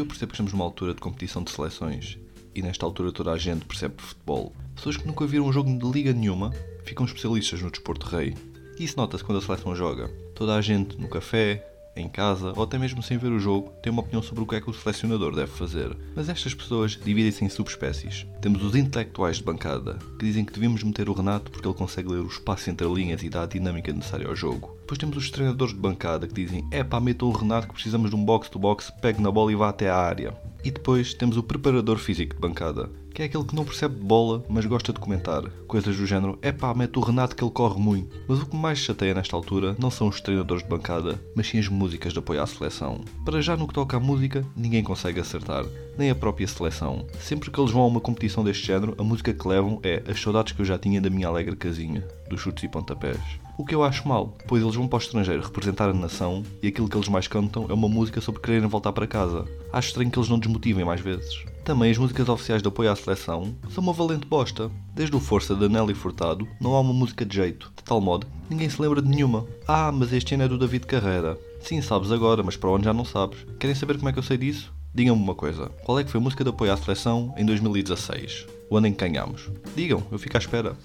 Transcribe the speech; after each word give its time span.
percebo 0.00 0.30
que 0.30 0.34
estamos 0.34 0.52
numa 0.52 0.64
altura 0.64 0.94
de 0.94 1.00
competição 1.00 1.42
de 1.42 1.50
seleções 1.50 2.18
e 2.54 2.62
nesta 2.62 2.84
altura 2.84 3.12
toda 3.12 3.32
a 3.32 3.38
gente 3.38 3.64
percebe 3.64 3.94
futebol. 3.98 4.52
Pessoas 4.74 4.96
que 4.96 5.06
nunca 5.06 5.26
viram 5.26 5.46
um 5.46 5.52
jogo 5.52 5.76
de 5.76 5.90
liga 5.90 6.12
nenhuma 6.12 6.50
ficam 6.84 7.06
especialistas 7.06 7.62
no 7.62 7.70
desporto 7.70 8.06
rei. 8.06 8.34
E 8.78 8.84
isso 8.84 8.96
nota-se 8.96 9.24
quando 9.24 9.38
a 9.38 9.42
seleção 9.42 9.74
joga. 9.74 10.08
Toda 10.34 10.54
a 10.54 10.60
gente 10.60 10.98
no 10.98 11.08
café, 11.08 11.71
em 11.94 12.08
casa 12.08 12.52
ou 12.56 12.62
até 12.62 12.78
mesmo 12.78 13.02
sem 13.02 13.18
ver 13.18 13.32
o 13.32 13.38
jogo, 13.38 13.70
tem 13.82 13.92
uma 13.92 14.00
opinião 14.00 14.22
sobre 14.22 14.42
o 14.42 14.46
que 14.46 14.56
é 14.56 14.60
que 14.60 14.70
o 14.70 14.74
selecionador 14.74 15.34
deve 15.34 15.52
fazer. 15.52 15.96
Mas 16.14 16.28
estas 16.28 16.54
pessoas 16.54 16.92
dividem-se 16.92 17.44
em 17.44 17.48
subespécies. 17.48 18.26
Temos 18.40 18.62
os 18.62 18.74
intelectuais 18.74 19.36
de 19.36 19.44
bancada, 19.44 19.98
que 20.18 20.24
dizem 20.24 20.44
que 20.44 20.52
devemos 20.52 20.82
meter 20.82 21.08
o 21.08 21.12
Renato 21.12 21.50
porque 21.50 21.66
ele 21.66 21.76
consegue 21.76 22.08
ler 22.08 22.20
o 22.20 22.26
espaço 22.26 22.70
entre 22.70 22.86
linhas 22.86 23.22
e 23.22 23.28
dá 23.28 23.42
a 23.42 23.46
dinâmica 23.46 23.92
necessária 23.92 24.26
ao 24.26 24.36
jogo. 24.36 24.76
Depois 24.80 24.98
temos 24.98 25.16
os 25.16 25.30
treinadores 25.30 25.74
de 25.74 25.80
bancada 25.80 26.26
que 26.26 26.34
dizem: 26.34 26.66
é 26.70 26.82
pá, 26.82 27.00
metam 27.00 27.28
o 27.28 27.32
Renato 27.32 27.68
que 27.68 27.74
precisamos 27.74 28.10
de 28.10 28.16
um 28.16 28.24
box-to-box, 28.24 28.92
pegue 29.00 29.22
na 29.22 29.30
bola 29.30 29.52
e 29.52 29.54
vá 29.54 29.68
até 29.68 29.88
à 29.88 29.96
área. 29.96 30.34
E 30.64 30.70
depois 30.70 31.12
temos 31.12 31.36
o 31.36 31.42
preparador 31.42 31.98
físico 31.98 32.34
de 32.34 32.40
bancada, 32.40 32.88
que 33.12 33.22
é 33.22 33.24
aquele 33.24 33.44
que 33.44 33.54
não 33.54 33.64
percebe 33.64 33.96
bola, 33.96 34.44
mas 34.48 34.64
gosta 34.64 34.92
de 34.92 35.00
comentar. 35.00 35.42
Coisas 35.66 35.96
do 35.96 36.06
género, 36.06 36.38
é 36.40 36.52
pá, 36.52 36.72
mete 36.72 36.98
o 36.98 37.02
Renato 37.02 37.34
que 37.34 37.42
ele 37.42 37.50
corre 37.50 37.80
muito. 37.80 38.16
Mas 38.28 38.40
o 38.40 38.46
que 38.46 38.56
mais 38.56 38.78
chateia 38.78 39.12
nesta 39.12 39.36
altura 39.36 39.76
não 39.78 39.90
são 39.90 40.08
os 40.08 40.20
treinadores 40.20 40.62
de 40.62 40.68
bancada, 40.68 41.20
mas 41.34 41.48
sim 41.48 41.58
as 41.58 41.68
músicas 41.68 42.12
de 42.12 42.20
apoio 42.20 42.42
à 42.42 42.46
seleção. 42.46 43.04
Para 43.24 43.42
já 43.42 43.56
no 43.56 43.66
que 43.66 43.74
toca 43.74 43.96
à 43.96 44.00
música, 44.00 44.46
ninguém 44.56 44.82
consegue 44.82 45.20
acertar, 45.20 45.64
nem 45.98 46.10
a 46.10 46.14
própria 46.14 46.46
seleção. 46.46 47.06
Sempre 47.18 47.50
que 47.50 47.60
eles 47.60 47.72
vão 47.72 47.82
a 47.82 47.86
uma 47.86 48.00
competição 48.00 48.44
deste 48.44 48.66
género, 48.66 48.94
a 48.96 49.02
música 49.02 49.34
que 49.34 49.48
levam 49.48 49.80
é 49.82 50.02
As 50.08 50.20
Saudades 50.20 50.52
que 50.52 50.62
eu 50.62 50.66
já 50.66 50.78
tinha 50.78 51.00
da 51.00 51.10
minha 51.10 51.28
alegre 51.28 51.56
casinha, 51.56 52.06
dos 52.30 52.40
chutes 52.40 52.64
e 52.64 52.68
pontapés. 52.68 53.18
O 53.62 53.64
que 53.64 53.76
eu 53.76 53.84
acho 53.84 54.08
mal, 54.08 54.36
pois 54.48 54.60
eles 54.60 54.74
vão 54.74 54.88
para 54.88 54.96
o 54.96 55.00
estrangeiro 55.00 55.40
representar 55.40 55.88
a 55.88 55.94
nação 55.94 56.42
e 56.60 56.66
aquilo 56.66 56.88
que 56.88 56.96
eles 56.96 57.08
mais 57.08 57.28
cantam 57.28 57.66
é 57.68 57.72
uma 57.72 57.88
música 57.88 58.20
sobre 58.20 58.40
quererem 58.40 58.68
voltar 58.68 58.92
para 58.92 59.06
casa. 59.06 59.44
Acho 59.72 59.86
estranho 59.86 60.10
que 60.10 60.18
eles 60.18 60.28
não 60.28 60.40
desmotivem 60.40 60.84
mais 60.84 61.00
vezes. 61.00 61.44
Também 61.62 61.92
as 61.92 61.96
músicas 61.96 62.28
oficiais 62.28 62.60
de 62.60 62.66
apoio 62.66 62.90
à 62.90 62.96
seleção 62.96 63.54
são 63.70 63.84
uma 63.84 63.92
valente 63.92 64.26
bosta. 64.26 64.68
Desde 64.92 65.14
o 65.14 65.20
Força 65.20 65.54
de 65.54 65.68
Nelly 65.68 65.94
Furtado, 65.94 66.48
não 66.60 66.74
há 66.74 66.80
uma 66.80 66.92
música 66.92 67.24
de 67.24 67.36
jeito, 67.36 67.72
de 67.76 67.84
tal 67.84 68.00
modo 68.00 68.26
ninguém 68.50 68.68
se 68.68 68.82
lembra 68.82 69.00
de 69.00 69.08
nenhuma. 69.08 69.46
Ah, 69.68 69.92
mas 69.92 70.12
este 70.12 70.34
ano 70.34 70.42
é 70.42 70.48
do 70.48 70.58
David 70.58 70.84
Carreira. 70.84 71.38
Sim, 71.60 71.80
sabes 71.80 72.10
agora, 72.10 72.42
mas 72.42 72.56
para 72.56 72.70
onde 72.70 72.86
já 72.86 72.92
não 72.92 73.04
sabes. 73.04 73.46
Querem 73.60 73.76
saber 73.76 73.96
como 73.96 74.08
é 74.08 74.12
que 74.12 74.18
eu 74.18 74.24
sei 74.24 74.38
disso? 74.38 74.74
Digam-me 74.92 75.22
uma 75.22 75.36
coisa, 75.36 75.68
qual 75.84 76.00
é 76.00 76.04
que 76.04 76.10
foi 76.10 76.18
a 76.18 76.22
música 76.24 76.42
de 76.42 76.50
apoio 76.50 76.72
à 76.72 76.76
seleção 76.76 77.32
em 77.38 77.46
2016? 77.46 78.44
O 78.68 78.76
ano 78.76 78.88
em 78.88 78.92
que 78.92 79.06
ganhámos? 79.06 79.50
Digam, 79.76 80.02
eu 80.10 80.18
fico 80.18 80.36
à 80.36 80.40
espera. 80.40 80.76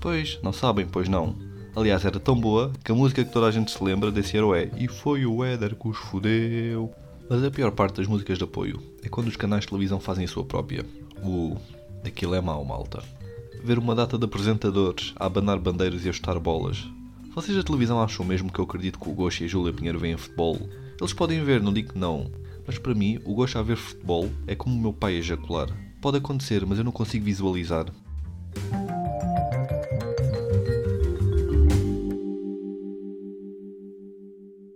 Pois, 0.00 0.38
não 0.42 0.52
sabem, 0.52 0.86
pois 0.86 1.08
não. 1.08 1.36
Aliás, 1.76 2.04
era 2.04 2.18
tão 2.18 2.34
boa 2.34 2.72
que 2.82 2.90
a 2.90 2.94
música 2.94 3.22
que 3.22 3.30
toda 3.30 3.46
a 3.46 3.50
gente 3.50 3.70
se 3.70 3.84
lembra 3.84 4.10
desse 4.10 4.36
ano 4.36 4.54
é 4.54 4.70
E 4.76 4.88
foi 4.88 5.26
o 5.26 5.44
Éder 5.44 5.76
que 5.76 5.88
os 5.88 5.96
fodeu. 5.96 6.90
Mas 7.28 7.44
a 7.44 7.50
pior 7.50 7.70
parte 7.70 7.98
das 7.98 8.06
músicas 8.06 8.38
de 8.38 8.44
apoio 8.44 8.82
é 9.04 9.08
quando 9.08 9.28
os 9.28 9.36
canais 9.36 9.62
de 9.62 9.68
televisão 9.68 10.00
fazem 10.00 10.24
a 10.24 10.28
sua 10.28 10.44
própria. 10.44 10.84
O 11.22 11.56
aquilo 12.04 12.34
é 12.34 12.40
mau, 12.40 12.64
malta. 12.64 13.02
Ver 13.62 13.78
uma 13.78 13.94
data 13.94 14.18
de 14.18 14.24
apresentadores 14.24 15.12
a 15.16 15.26
abanar 15.26 15.58
bandeiras 15.58 16.04
e 16.04 16.08
a 16.08 16.12
chutar 16.12 16.38
bolas. 16.40 16.88
Vocês 17.34 17.56
da 17.56 17.62
televisão 17.62 18.02
acham 18.02 18.24
mesmo 18.24 18.50
que 18.50 18.58
eu 18.58 18.64
acredito 18.64 18.98
que 18.98 19.08
o 19.08 19.12
Gosto 19.12 19.42
e 19.42 19.44
a 19.44 19.48
Júlia 19.48 19.72
Pinheiro 19.72 19.98
veem 19.98 20.16
futebol? 20.16 20.58
Eles 20.98 21.12
podem 21.12 21.44
ver, 21.44 21.62
não 21.62 21.72
digo 21.72 21.92
que 21.92 21.98
não. 21.98 22.30
Mas 22.66 22.78
para 22.78 22.94
mim, 22.94 23.20
o 23.24 23.34
gosto 23.34 23.58
a 23.58 23.62
ver 23.62 23.76
futebol 23.76 24.30
é 24.46 24.54
como 24.54 24.74
o 24.74 24.80
meu 24.80 24.92
pai 24.92 25.14
ejacular. 25.14 25.68
Pode 26.00 26.16
acontecer, 26.16 26.64
mas 26.66 26.78
eu 26.78 26.84
não 26.84 26.92
consigo 26.92 27.24
visualizar. 27.24 27.86